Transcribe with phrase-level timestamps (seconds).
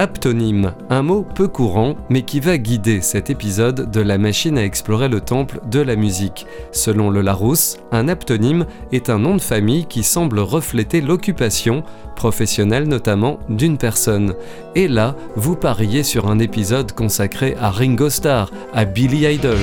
[0.00, 4.64] Aptonyme, un mot peu courant mais qui va guider cet épisode de la machine à
[4.64, 6.46] explorer le temple de la musique.
[6.72, 11.82] Selon le Larousse, un aptonyme est un nom de famille qui semble refléter l'occupation,
[12.16, 14.32] professionnelle notamment, d'une personne.
[14.74, 19.58] Et là, vous pariez sur un épisode consacré à Ringo Starr, à Billy Idol.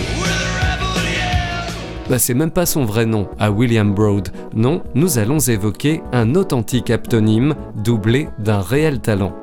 [2.11, 4.29] Bah, c'est même pas son vrai nom, à William Broad.
[4.53, 9.33] Non, nous allons évoquer un authentique aptonyme doublé d'un réel talent.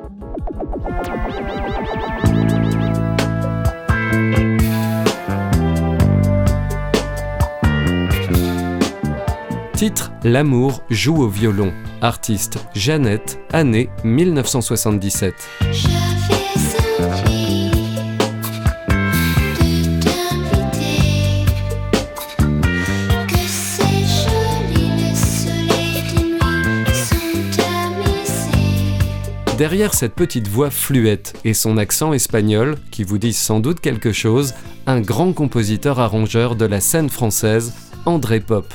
[9.75, 11.73] Titre L'amour joue au violon.
[11.99, 15.33] Artiste Jeannette, année 1977.
[29.57, 34.13] Derrière cette petite voix fluette et son accent espagnol, qui vous disent sans doute quelque
[34.13, 34.53] chose,
[34.87, 37.73] un grand compositeur-arrangeur de la scène française,
[38.05, 38.73] André Pop.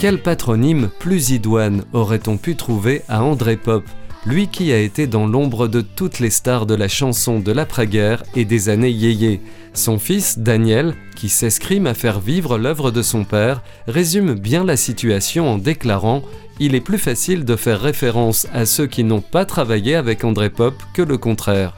[0.00, 3.84] Quel patronyme plus idoine aurait-on pu trouver à André Pop,
[4.24, 8.22] lui qui a été dans l'ombre de toutes les stars de la chanson de l'après-guerre
[8.34, 9.42] et des années yéyé
[9.74, 14.78] Son fils, Daniel, qui s'escrime à faire vivre l'œuvre de son père, résume bien la
[14.78, 16.22] situation en déclarant
[16.60, 20.48] Il est plus facile de faire référence à ceux qui n'ont pas travaillé avec André
[20.48, 21.74] Pop que le contraire.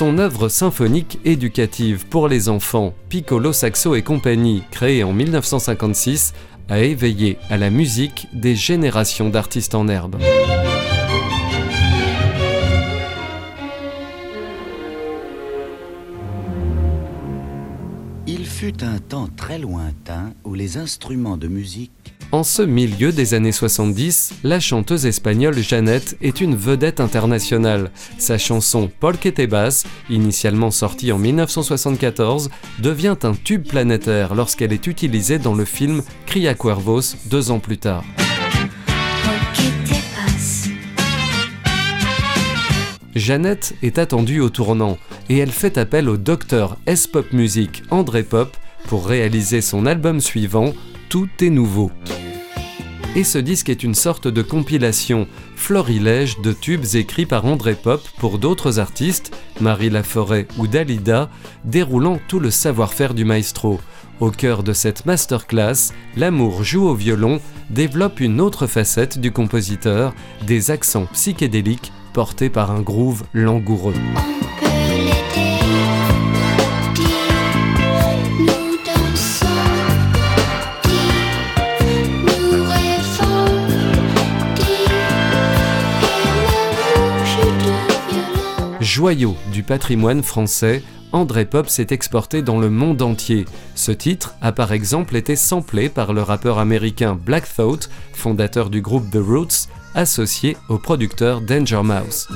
[0.00, 6.32] Son œuvre symphonique éducative pour les enfants, Piccolo Saxo et compagnie, créée en 1956,
[6.70, 10.16] a éveillé à la musique des générations d'artistes en herbe.
[18.26, 21.92] Il fut un temps très lointain où les instruments de musique
[22.32, 27.90] en ce milieu des années 70, la chanteuse espagnole Jeannette est une vedette internationale.
[28.18, 29.70] Sa chanson Porque te
[30.08, 36.54] initialement sortie en 1974, devient un tube planétaire lorsqu'elle est utilisée dans le film Cria
[36.54, 38.04] Cuervos deux ans plus tard.
[43.16, 44.98] Jeannette est attendue au tournant
[45.28, 50.72] et elle fait appel au docteur S-Pop Music André Pop pour réaliser son album suivant,
[51.08, 51.90] Tout est nouveau
[53.16, 55.26] et ce disque est une sorte de compilation,
[55.56, 61.28] florilège de tubes écrits par André Pop pour d'autres artistes, Marie Laforêt ou Dalida,
[61.64, 63.80] déroulant tout le savoir-faire du maestro.
[64.20, 67.40] Au cœur de cette masterclass, L'amour joue au violon
[67.70, 70.14] développe une autre facette du compositeur,
[70.46, 73.94] des accents psychédéliques portés par un groove langoureux.
[88.90, 93.44] Joyau du patrimoine français, André Pop s'est exporté dans le monde entier.
[93.76, 98.82] Ce titre a par exemple été samplé par le rappeur américain Black Thought, fondateur du
[98.82, 102.26] groupe The Roots, associé au producteur Danger Mouse.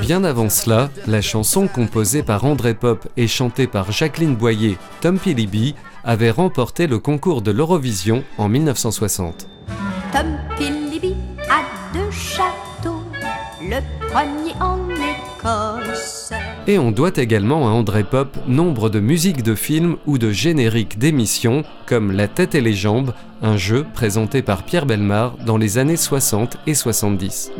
[0.00, 5.18] Bien avant cela, la chanson composée par André Pop et chantée par Jacqueline Boyer, Tom
[5.18, 9.48] Philibby, avait remporté le concours de l'Eurovision en 1960.
[10.12, 10.26] Tom
[10.56, 11.14] Philibby
[11.50, 13.02] a deux châteaux,
[13.62, 13.76] le
[14.08, 16.32] premier en Écosse.
[16.66, 20.98] Et on doit également à André Pop nombre de musiques de films ou de génériques
[20.98, 25.78] d'émissions comme La tête et les jambes, un jeu présenté par Pierre Belmar dans les
[25.78, 27.52] années 60 et 70.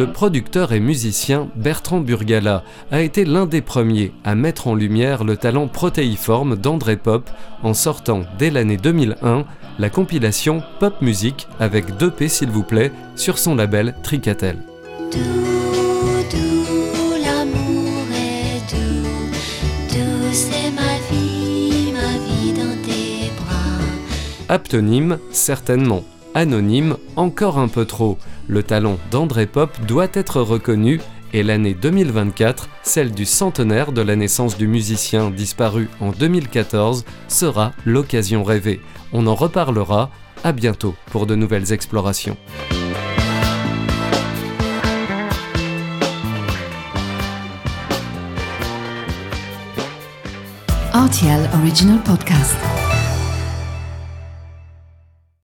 [0.00, 5.24] Le producteur et musicien Bertrand Burgala a été l'un des premiers à mettre en lumière
[5.24, 7.28] le talent protéiforme d'André Pop
[7.62, 9.44] en sortant dès l'année 2001
[9.78, 14.56] la compilation Pop Music avec 2 P s'il vous plaît sur son label Tricatel.
[24.48, 26.04] Aptonyme, certainement.
[26.34, 28.18] Anonyme, encore un peu trop.
[28.48, 31.00] Le talent d'André Pop doit être reconnu
[31.32, 37.72] et l'année 2024, celle du centenaire de la naissance du musicien disparu en 2014, sera
[37.84, 38.80] l'occasion rêvée.
[39.12, 40.10] On en reparlera.
[40.42, 42.38] À bientôt pour de nouvelles explorations.
[50.94, 52.56] RTL Original Podcast.